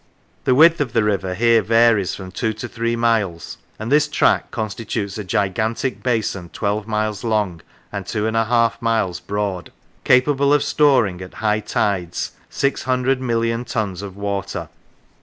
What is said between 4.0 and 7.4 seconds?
track constitutes a gigantic basin twelve miles